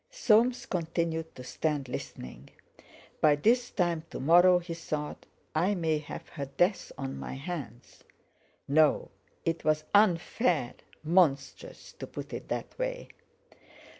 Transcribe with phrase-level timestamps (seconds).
[0.09, 2.49] Soames continued to stand, listening.
[3.21, 8.03] "By this time to morrow," he thought, "I may have her death on my hands."
[8.67, 9.11] No!
[9.45, 13.09] it was unfair—monstrous, to put it that way!